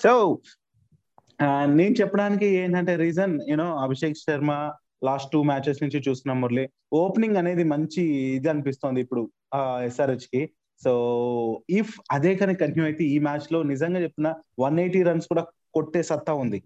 సో 0.00 0.12
నేను 1.78 1.94
చెప్పడానికి 2.00 2.46
ఏంటంటే 2.62 2.96
reason 2.96 3.34
you know 3.50 3.76
Abhishek 3.76 4.16
Sharma 4.16 4.52
last 5.04 5.30
two 5.32 5.42
matches 5.42 5.82
నుంచి 5.82 5.98
చూస్తున్నాం 6.08 6.40
మురళి. 6.40 6.64
ఓపెనింగ్ 6.92 7.36
అనేది 7.36 7.64
మంచి 7.64 8.02
ఇది 8.36 8.48
అనిపిస్తోంది 8.48 9.00
ఇప్పుడు 9.00 9.22
ఎస్ఆర్హెచ్కి. 9.84 10.42
సో 10.82 10.92
ఇఫ్ 11.70 11.94
అదే 12.10 12.32
కానీ 12.36 12.54
కంటిన్యూ 12.54 12.84
అయితే 12.84 13.04
ఈ 13.04 13.18
మ్యాచ్లో 13.18 13.62
నిజంగా 13.62 14.00
చెప్తున్నా 14.00 14.32
వన్ 14.58 14.78
ఎయిటీ 14.80 15.02
రన్స్ 15.02 15.28
కూడా 15.28 15.42
కొట్టే 15.74 16.02
సత్తా 16.02 16.32
ఉంది 16.34 16.58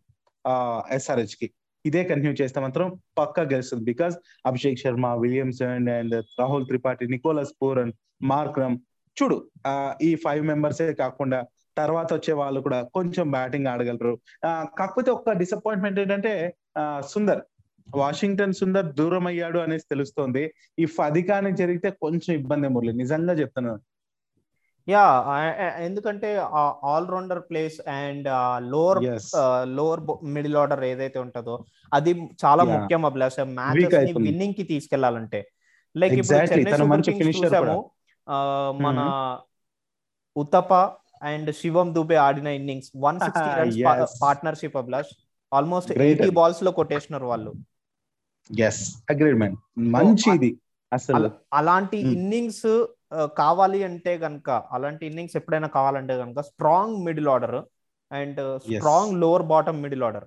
ఎస్ఆర్హెచ్కి. 0.97 1.47
ఇదే 1.85 2.03
కంటిన్యూ 2.05 2.33
చేస్తే 2.41 2.59
మాత్రం 2.61 2.87
పక్కా 3.19 3.43
గెలుస్తుంది. 3.45 3.85
Because 3.85 4.15
Abhishek 4.47 4.79
Sharma 4.79 5.07
Williamson 5.23 5.89
and 5.91 6.15
Rahul 6.41 6.67
Tripathi 6.67 7.07
Nicholas 7.07 7.55
Pooran 7.61 7.93
Markram 8.25 8.77
చూడు 9.17 9.37
ఆ, 9.67 9.73
ఈ 10.03 10.11
ఫైవ్ 10.17 10.45
మెంబర్సే 10.45 10.87
కాకుండా 10.95 11.41
తర్వాత 11.77 12.09
వచ్చే 12.13 12.33
వాళ్ళు 12.33 12.61
కూడా 12.61 12.79
కొంచెం 12.95 13.27
బ్యాటింగ్ 13.31 13.67
ఆడగలరు. 13.67 14.13
కాకపోతే 14.79 15.11
ఒక్క 15.11 15.33
డిసప్పాయింట్మెంట్ 15.39 16.01
ఏంటంటే 16.01 16.33
ఆ, 16.77 16.85
సుందర్ 17.13 17.43
వాషింగ్టన్ 17.89 18.55
సుందర్ 18.55 18.87
దూరం 18.95 19.27
అయ్యాడు 19.27 19.59
అనేసి 19.59 19.87
తెలుస్తోంది. 19.91 20.43
ఈ 20.79 20.87
అధికారం 21.05 21.55
జరిగితే 21.55 21.91
కొంచెం 22.03 22.33
ఇబ్బంది 22.35 22.69
మురళి 22.69 22.93
నిజంగా 22.95 23.33
చెప్తున్నాను. 23.35 23.81
యా 24.89 25.05
ఎందుకంటే 25.81 26.37
all 26.85 27.09
rounder 27.09 27.41
place 27.41 27.89
and 27.89 28.29
lower. 28.71 28.99
Lower 29.69 30.01
middle 30.25 30.57
order 30.57 30.85
ఏదైతే 30.85 31.19
ఉంటుందో 31.19 31.65
అది 31.95 32.11
చాలా. 32.45 32.65
ముఖ్యం 32.65 33.05
అభిలాష్ 33.05 33.39
అవుతుంది. 33.39 34.29
విన్నింగ్కి 34.29 34.63
తీసుకెళ్ళాలంటే 34.63 35.51
లైక్ 35.97 36.15
ఇప్పుడు. 36.15 36.39
చెన్నై 36.39 37.33
చూసాము 37.33 37.91
మన 38.81 38.99
ఉతప 40.37 40.75
అండ్ 41.23 41.55
శివం 41.55 41.95
దుబే 41.95 42.15
ఆడిన 42.15 42.47
innings 42.47 42.91
one 42.97 43.21
sixty 43.21 43.51
runs. 43.85 44.23
Partnership 44.23 44.77
Abhilash 44.77 45.13
almost. 45.53 45.93
Eighty 45.93 46.31
బాల్స్లో 46.31 46.71
కొట్టేసినారు 46.71 47.27
వాళ్ళు 47.27 47.53
ఎస్ 48.61 48.97
అగ్రిమెంట్ 49.11 49.61
మంచిది 49.79 50.59
అసలు 50.93 51.17
అల- 51.17 51.31
అలాంటి. 51.53 51.99
ఇన్నింగ్స్ 51.99 52.87
కావాలి 53.39 53.81
అంటే 53.89 54.13
గనక 54.19 54.51
అలాంటి 54.71 55.05
ఇన్నింగ్స్ 55.07 55.37
ఎప్పుడైనా 55.37 55.69
కావాలంటే 55.77 56.15
గనక 56.15 56.41
strong 56.49 56.99
middle 57.07 57.29
order 57.29 57.59
and 58.11 58.41
strong 58.67 59.15
lower 59.23 59.47
bottom 59.53 59.81
middle 59.83 60.05
order. 60.05 60.27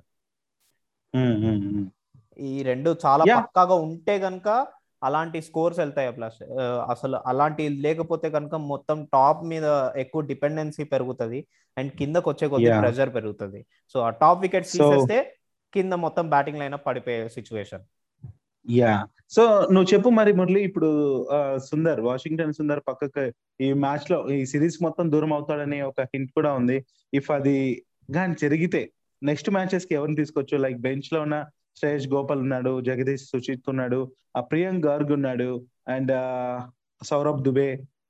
ఈ 2.50 2.64
రెండు 2.64 2.90
చాలా. 3.06 3.24
పక్కాగా 3.38 3.76
ఉంటే 3.86 4.16
గనక 4.20 4.48
అలాంటి 5.02 5.40
స్కోర్స్ 5.42 5.80
వెళ్తాయి 5.80 6.12
ప్లస్ 6.12 6.38
అసలు 6.94 7.18
అలాంటి 7.26 7.64
లేకపోతే 7.86 8.28
కనుక 8.30 8.56
మొత్తం 8.72 8.98
టాప్ 9.16 9.42
మీద 9.44 9.66
ఎక్కువ 9.96 10.22
డిపెండెన్సీ 10.32 10.84
పెరుగుతుంది 10.94 11.40
అండ్ 11.78 11.92
కిందకు 12.00 12.28
వచ్చే 12.32 12.48
కొద్ది. 12.54 12.70
ప్రెషర్ 12.84 13.12
పెరుగుతుంది 13.18 13.60
సో 13.96 14.00
ఆ 14.00 14.10
టాప్ 14.24 14.42
వికెట్స్ 14.46 14.74
తీసేస్తే 14.76 15.18
కింద 15.74 15.94
మొత్తం 16.06 16.26
బ్యాటింగ్ 16.30 16.60
లైన్ 16.60 16.78
పడిపోయే 16.88 17.22
సిచ్యువేషన్ 17.38 17.84
యా 18.68 18.94
సో 19.30 19.44
నువ్వు 19.74 19.88
చెప్పు 19.94 20.10
మరి 20.10 20.32
మురళి 20.34 20.62
ఇప్పుడు 20.64 20.90
సుందర్ 21.70 22.00
వాషింగ్టన్ 22.02 22.54
సుందర్ 22.54 22.82
పక్కకు 22.88 23.24
ఈ 23.64 23.68
మ్యాచ్లో 23.74 24.18
ఈ 24.30 24.46
సిరీస్ 24.46 24.78
మొత్తం 24.84 25.12
దూరం 25.12 25.34
అవుతాడని 25.34 25.82
ఒక 25.82 26.02
హింట్ 26.02 26.32
కూడా 26.38 26.54
ఉంది. 26.54 26.78
ఇఫ్ 27.14 27.32
అది 27.32 27.58
కానీ 28.16 28.36
జరిగితే 28.42 28.82
నెక్స్ట్ 29.22 29.50
మ్యాచెస్కి 29.50 29.94
ఎవరిని 29.96 30.16
తీసుకోవచ్చు 30.16 30.58
లైక్ 30.58 30.78
బెంచ్లో 30.78 31.22
ఉన్న 31.22 31.38
శ్రేయస్ 31.80 32.08
గోపాల్ 32.08 32.40
ఉన్నాడు 32.40 32.82
జగదీష్ 32.82 33.26
సుచిత్ 33.32 33.70
ఉన్నాడు 33.70 34.00
ఆ 34.38 34.42
ప్రియాంక్ 34.42 34.86
గార్గ్ 34.86 35.12
ఉన్నాడు 35.12 35.50
అండ్ 35.88 36.14
సౌరభ్ 37.02 37.44
దుబే 37.44 37.70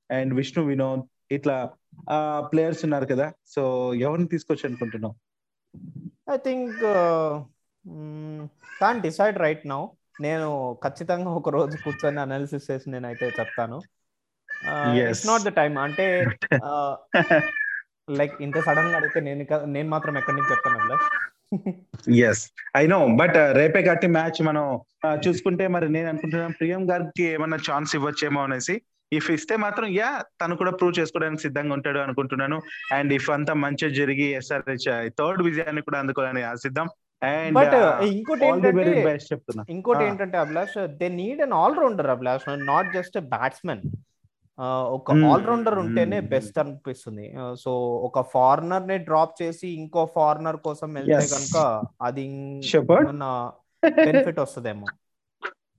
అండ్ 0.10 0.34
విష్ణు 0.34 0.64
వినోద్ 0.66 1.04
ఇట్లా 1.32 1.58
ఆ 2.10 2.18
ప్లేయర్స్ 2.52 2.86
ఉన్నారు 2.86 3.06
కదా. 3.06 3.28
సో 3.48 3.62
ఎవరిని 3.94 4.28
తీసుకోవచ్చు 4.28 4.68
అనుకుంటున్నావు? 4.70 5.16
I 6.34 6.38
think 6.38 6.80
can't 8.82 9.02
decide 9.02 9.38
right 9.38 9.66
now 9.68 9.82
నేను 10.20 10.48
ఖచ్చితంగా 10.84 11.32
ఒక 11.40 11.50
రోజు 11.50 11.76
కూర్చొని 11.84 12.20
అనాలిసిస్ 12.20 12.68
చేసి 12.70 12.88
నేనైతే 12.90 13.28
చెప్తాను. 13.40 13.78
ఇట్స్ 15.04 15.28
నాట్ 15.28 15.46
ద 15.48 15.52
టైం 15.60 15.74
అంటే 15.86 16.06
లైక్ 18.20 18.36
ఇంత 18.42 18.58
సడన్గా 18.68 18.98
అడిగితే 19.00 19.20
నేను 19.22 19.46
నేను 19.76 19.90
మాత్రం 19.94 20.14
ఎక్కడి 20.20 20.36
నుంచి 20.38 20.52
చెప్తాను 20.54 20.98
ఎస్ 22.22 22.44
ఐ 22.78 22.84
నో 22.88 23.00
బట్ 23.22 23.38
రేపే 23.60 23.82
కట్టి 23.82 24.08
మ్యాచ్ 24.18 24.40
మనం 24.42 24.66
చూసుకుంటే 25.26 25.66
మరి 25.76 25.88
నేను 25.90 26.08
అనుకుంటున్నాను 26.10 26.56
ప్రియం 26.60 26.84
గారికి 26.92 27.26
ఏమన్నా 27.34 27.60
ఛాన్స్ 27.68 27.92
ఇవ్వచ్చేమో 27.98 28.42
అనేసి. 28.44 28.76
ఇఫ్ 29.12 29.30
ఇస్తే 29.32 29.56
మాత్రం 29.66 29.88
యా 29.98 30.10
తను 30.42 30.54
కూడా 30.56 30.72
ప్రూవ్ 30.72 30.96
చేసుకోవడానికి 31.00 31.44
సిద్ధంగా 31.46 31.74
ఉంటాడు 31.78 32.00
అనుకుంటున్నాను. 32.00 32.58
అండ్ 32.94 33.12
ఇఫ్ 33.14 33.30
అంతా 33.36 33.54
మంచిగా 33.66 33.92
జరిగి 34.00 34.28
ఎస్ఆర్హెచ్ 34.40 34.88
థర్డ్ 35.20 35.44
విజయాన్ని 35.44 35.84
కూడా 35.88 36.00
అందుకోవాలని 36.00 36.44
ఆశిద్దాం. 36.52 36.90
బట్ 37.52 37.76
ఇంకోటి 38.10 38.44
ఆల్ 38.48 38.60
ది 38.62 38.72
వెరీ 38.80 38.92
ఏంటంటే 38.96 39.64
ఇంకోటి. 39.72 40.04
ఏంటంటే 40.04 40.38
Abhilash 40.38 40.76
they 41.00 41.08
need 41.16 41.42
an 41.42 41.56
all 41.60 41.78
rounder 41.80 42.12
Abhilash 42.16 42.46
not 42.68 42.90
just 42.94 43.18
batsmen 43.32 43.84
ఒక 44.96 45.10
Hmm. 45.14 45.24
ఆల్ 45.30 45.44
రౌండర్ 45.46 45.76
ఉంటేనే 45.82 46.20
Hmm. 46.20 46.30
బెస్ట్ 46.32 46.56
అనిపిస్తుంది 46.62 47.26
సో 47.56 47.72
ఒక 48.08 48.22
ఫారినర్ని 48.32 48.98
డ్రాప్ 49.08 49.34
చేసి 49.42 49.68
ఇంకో 49.80 50.04
ఫారినర్ 50.16 50.58
కోసం 50.64 50.90
వెళ్తే. 50.98 51.20
కనుక 51.34 51.58
అది? 52.02 52.26
బెనిఫిట్ 54.02 54.40
వస్తుందేమో 54.40 54.88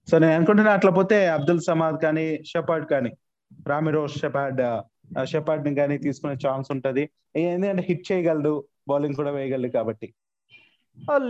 సో 0.08 0.14
నేను 0.22 0.34
అనుకుంటున్నా 0.36 0.72
అట్లా 0.78 0.92
పోతే 0.98 1.16
అబ్దుల్ 1.34 1.62
సమాద్ 1.66 1.98
కానీ 2.04 2.26
షపాడ్ 2.50 2.86
కానీ 2.92 3.10
రామిరోజ్ 3.66 4.14
షపాడ్ 4.20 4.62
షపాడ్ని 5.26 5.72
కానీ 5.74 5.96
తీసుకునే 5.98 6.36
ఛాన్స్ 6.44 6.70
ఉంటది 6.74 7.04
ఎందుకంటే 7.48 7.84
హిట్ 7.88 8.06
చేయగలడు 8.10 8.54
బౌలింగ్ 8.88 9.16
కూడా 9.16 9.30
వేయగలడు 9.30 9.72
కాబట్టి 9.76 10.08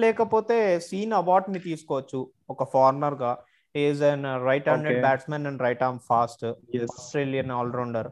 లేకపోతే 0.04 0.56
సీన్ 0.86 1.12
అవార్డ్ని 1.20 1.60
తీసుకోవచ్చు. 1.66 2.20
ఒక 2.52 2.64
ఫారినర్గా 2.74 3.32
is 3.74 4.02
an 4.10 4.24
right 4.48 4.68
handed 4.70 4.96
Okay. 4.96 5.04
Batsmen 5.06 5.46
and 5.50 5.62
right 5.66 5.82
arm 5.88 6.00
fast. 6.10 6.44
Australian 6.84 7.52
all rounder 7.58 8.08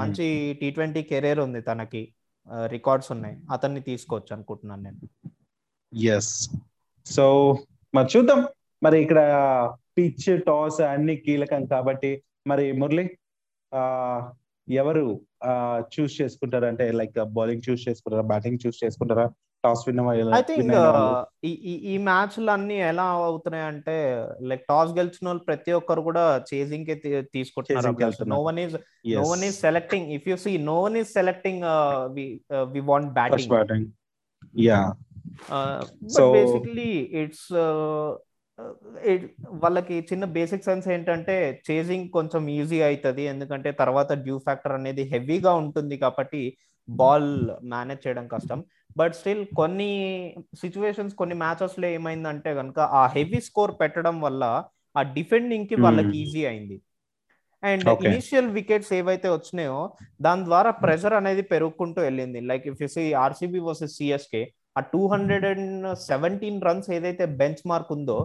మంచి 0.00 0.26
టీ 0.60 0.68
ట్వంటీ 0.76 1.02
కెరీర్ 1.10 1.40
ఉంది 1.46 1.60
తనకి. 1.68 2.02
రికార్డ్స్ 2.74 3.10
ఉన్నాయి. 3.14 3.36
అతన్ని 3.54 3.80
తీసుకోవచ్చు 3.88 4.32
అనుకుంటున్నాను 4.36 4.82
నేను. 4.86 5.00
ఎస్ 6.16 6.32
సో 7.06 7.24
మరి 7.94 8.08
చూద్దాం. 8.14 8.40
మరి 8.84 8.96
ఇక్కడ 9.04 9.20
పిచ్ 9.98 10.28
టాస్ 10.48 10.80
అన్ని 10.92 11.16
కీలకం 11.26 11.62
కాబట్టి 11.74 12.10
మరి 12.50 12.64
మురళి 12.80 13.04
ఆ 13.72 13.82
ఎవరు 14.68 15.04
చూస్ 15.94 16.14
చేసుకుంటారా 16.20 16.66
అంటే 16.72 16.86
లైక్ 17.00 17.18
బౌలింగ్ 17.36 17.66
చూస్ 17.66 17.82
చేసుకుంటారా 17.88 18.24
బ్యాటింగ్ 18.32 18.62
చూస్ 18.64 18.78
చేసుకుంటారా? 18.84 19.26
టాస్ 19.64 19.82
విన్ 19.88 20.00
ఐ 20.34 20.40
థింక్ 20.48 20.72
ఈ 21.90 21.94
మ్యాచ్లు 22.08 22.50
అన్ని 22.50 22.76
ఎలా 22.90 23.06
అవుతున్నాయి 23.22 23.64
అంటే 23.64 23.96
లైక్ 24.50 24.62
టాస్ 24.68 24.92
గెలిచిన 24.92 25.28
వాళ్ళు 25.28 25.42
ప్రతి 25.44 25.72
ఒక్కరు 25.72 26.00
కూడా 26.00 26.24
చేసింగ్ 26.50 26.86
కే 26.86 26.94
తీసుకుంటున్నారు. 27.34 28.28
No 28.34 28.40
one 28.42 28.58
is 28.64 28.76
no 29.16 29.22
one 29.30 29.44
is 29.44 29.58
selecting 29.60 30.08
if 30.12 30.28
you 30.28 30.36
see 30.36 30.58
no 30.70 30.76
one 30.82 30.96
is 30.96 31.12
selecting 31.12 31.64
we 32.74 32.82
want 32.92 33.12
batting 33.12 33.88
yeah 34.68 34.80
So- 36.14 36.30
basically 36.34 36.90
it's 37.20 37.48
వాళ్ళకి 39.62 39.96
చిన్న 40.00 40.24
బేసిక్ 40.36 40.64
సెన్స్ 40.64 40.88
ఏంటంటే 40.88 41.34
చేసింగ్ 41.66 42.06
కొంచెం 42.10 42.48
ఈజీ 42.48 42.78
అవుతుంది. 42.80 43.22
ఎందుకంటే 43.26 43.70
తర్వాత 43.72 44.12
డ్యూ 44.24 44.38
ఫ్యాక్టర్ 44.38 44.72
అనేది 44.72 45.02
హెవీగా 45.12 45.52
ఉంటుంది 45.54 45.96
కాబట్టి 45.96 46.40
బాల్ 46.96 47.30
మేనేజ్ 47.72 48.02
చేయడం 48.06 48.26
కష్టం 48.28 48.60
బట్ 48.96 49.14
స్టిల్ 49.14 49.42
కొన్ని 49.56 49.90
సిచ్యువేషన్స్ 50.60 51.14
కొన్ని 51.14 51.34
మ్యాచెస్లో 51.34 51.86
ఏమైందంటే 51.88 52.54
కనుక 52.54 52.78
ఆ 52.94 53.02
హెవీ 53.14 53.40
స్కోర్ 53.40 53.72
పెట్టడం 53.80 54.20
వల్ల 54.20 54.42
ఆ 54.96 55.02
డిఫెండింగ్కి 55.16 55.76
వాళ్ళకి 55.76 56.08
Hmm. 56.08 56.20
ఈజీ 56.22 56.42
అయింది 56.46 56.76
అండ్. 57.62 57.84
ఇనిషియల్ 58.08 58.48
వికెట్స్ 58.50 58.92
ఏవైతే 58.92 59.28
వచ్చినాయో 59.28 59.78
దాని 60.20 60.44
ద్వారా 60.44 60.70
ప్రెషర్ 60.82 61.14
అనేది 61.14 61.42
పెరుగుకుంటూ 61.52 62.00
వెళ్ళింది 62.02 62.40
like 62.50 62.66
if 62.66 62.82
you 62.82 62.88
see 62.88 63.04
RCB 63.22 63.58
versus 63.58 63.96
CSK 63.96 64.42
ఆ 64.76 64.82
two 64.92 65.00
hundred 65.06 65.46
and 65.46 65.86
seventeen 66.06 66.60
runs 66.62 66.90
ఏదైతే 66.90 67.26
బెంచ్ 67.40 67.62
మార్క్ 67.66 67.90
ఉందో 67.92 68.18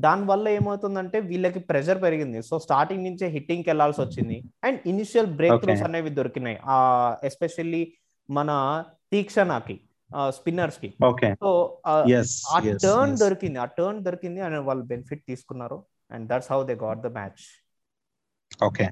దాని 0.00 0.24
వల్ల 0.24 0.48
ఏమవుతుందంటే 0.48 1.20
వీళ్ళకి 1.20 1.58
ప్రెషర్ 1.58 2.02
పెరిగింది. 2.02 2.42
సో 2.42 2.58
స్టార్టింగ్ 2.58 3.04
నుంచే 3.04 3.26
హిట్టింగ్కి 3.26 3.68
వెళ్ళాల్సి 3.68 4.00
వచ్చింది. 4.00 4.42
And 4.64 4.80
initial 4.86 5.26
breakthroughs. 5.62 5.82
అనేవి 5.82 6.10
దొరికినాయి. 6.10 6.58
ఆ 6.64 6.78
ఎస్పెషల్లీ 7.24 7.92
మన 8.30 8.84
తీక్షణకి 9.12 9.80
స్పిన్నర్స్కి 10.28 10.94
ఓకే. 11.04 11.34
సో 11.34 11.80
ఆ 11.86 12.04
టర్న్ 12.82 13.16
దొరికింది. 13.16 13.58
ఆ 13.58 13.64
టర్న్ 13.64 14.04
దొరికింది 14.04 14.40
అండ్ 14.40 14.58
వాళ్ళు 14.58 14.84
బెనిఫిట్ 14.84 15.22
తీసుకున్నారు. 15.28 15.84
And 16.10 16.28
that's 16.30 16.52
how 16.52 16.62
they 16.64 16.74
got 16.74 17.00
the 17.00 17.06
match. 17.06 17.46
Okay. 18.64 18.88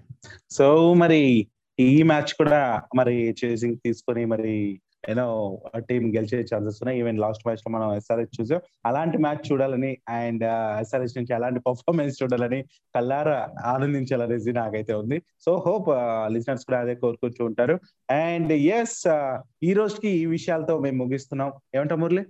So 0.51 0.95
మరి 0.95 1.49
ఈ 1.81 2.03
మ్యాచ్ 2.03 2.35
కూడా 2.35 2.83
మరి 2.97 3.35
చేసింగ్ 3.45 3.77
తీసుకొని 3.85 4.25
మరి 4.25 4.81
ఏదో 5.09 5.59
టీం 5.77 6.17
గెలిచే 6.17 6.39
ఛాన్సెస్ 6.41 6.83
ఉన్నాయి. 6.83 6.99
ఈవెన్ 6.99 7.19
లాస్ట్ 7.19 7.47
మ్యాచ్లో 7.47 7.79
మనం 7.79 7.95
ఎస్ఆర్హెచ్ 7.95 8.41
చూసాం. 8.41 8.61
అలాంటి 8.87 9.19
మ్యాచ్ 9.19 9.53
చూడాలని 9.53 9.99
అండ్ 10.09 10.45
ఎస్ఆర్హెచ్ 10.81 11.19
నుంచి 11.19 11.35
అలాంటి 11.35 11.61
పర్ఫార్మెన్స్ 11.61 12.23
చూడాలని 12.23 12.63
కల్లారా 12.95 13.49
ఆనందించాలనేసి 13.65 14.53
నాకైతే 14.53 14.95
ఉంది. 14.95 15.23
సో 15.41 15.65
హోప్ 15.67 15.89
లిజనర్స్ 16.33 16.65
కూడా 16.65 16.81
అదే 16.81 16.95
కోరుకుంటూ 16.95 17.45
ఉంటారు. 17.45 17.81
అండ్ 18.11 18.53
ఎస్ 18.53 19.29
ఈ 19.63 19.73
రోజుకి 19.73 20.09
ఈ 20.09 20.27
విషయాలతో 20.27 20.79
మేము 20.79 21.05
ముగిస్తున్నాం. 21.05 21.53
ఏమంటాం 21.75 22.01
మురళి? 22.01 22.25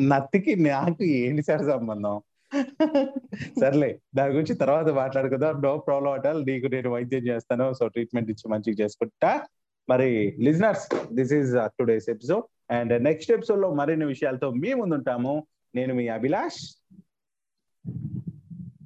నత్తికి 0.00 0.56
నాకు 0.56 1.02
ఏంటి 1.04 1.42
సార్ 1.42 1.62
సంబంధం? 1.62 2.22
సర్లే 3.60 4.00
దాని 4.14 4.32
గురించి 4.32 4.54
తర్వాత 4.54 4.88
మాట్లాడుకుందాం. 4.88 5.62
నో 5.62 5.78
ప్రాబ్లం 5.78 6.12
అట 6.12 6.26
నీకు 6.26 6.66
నేను 6.66 6.90
వైద్యం 6.90 7.26
చేస్తాను. 7.26 7.72
సో 7.72 7.88
ట్రీట్మెంట్ 7.88 8.30
ఇచ్చి 8.30 8.50
మంచిగా 8.50 8.84
చేసుకుంటా. 8.84 9.46
మరి 9.88 10.36
listeners 10.40 11.12
this 11.12 11.32
is 11.32 11.54
today's 11.78 12.10
episode 12.10 12.72
and 12.72 13.04
next 13.04 13.32
ఎపిసోడ్లో 13.32 13.74
మరిన్ని 13.74 14.06
విషయాలతో 14.06 14.50
మీ 14.50 14.74
ముందుంటాము 14.74 15.46
నేను 15.74 15.94
మీ 15.94 16.08
అభిలాష్. 16.08 16.60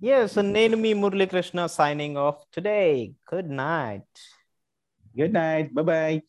ఎస్ 0.05 0.39
నేను 0.39 0.77
మీ 0.77 0.93
Muralikrishna 0.93 1.67
signing 1.67 2.17
off 2.17 2.37
today 2.57 3.11
good 3.35 3.57
night 3.57 4.21
good 5.21 5.35
night 5.35 5.75
bye 5.75 5.83
bye 5.83 6.21